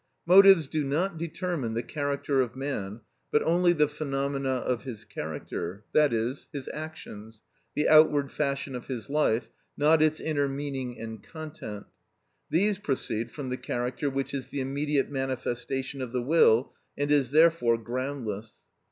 Motives 0.25 0.65
do 0.67 0.83
not 0.83 1.19
determine 1.19 1.75
the 1.75 1.83
character 1.83 2.41
of 2.41 2.55
man, 2.55 3.01
but 3.29 3.43
only 3.43 3.71
the 3.71 3.87
phenomena 3.87 4.49
of 4.49 4.81
his 4.81 5.05
character, 5.05 5.83
that 5.93 6.11
is, 6.11 6.47
his 6.51 6.67
actions; 6.73 7.43
the 7.75 7.87
outward 7.87 8.31
fashion 8.31 8.73
of 8.73 8.87
his 8.87 9.11
life, 9.11 9.49
not 9.77 10.01
its 10.01 10.19
inner 10.19 10.47
meaning 10.49 10.99
and 10.99 11.21
content. 11.21 11.85
These 12.49 12.79
proceed 12.79 13.29
from 13.29 13.49
the 13.51 13.57
character 13.57 14.09
which 14.09 14.33
is 14.33 14.47
the 14.47 14.59
immediate 14.61 15.11
manifestation 15.11 16.01
of 16.01 16.13
the 16.13 16.23
will, 16.23 16.73
and 16.97 17.11
is 17.11 17.29
therefore 17.29 17.77
groundless. 17.77 18.61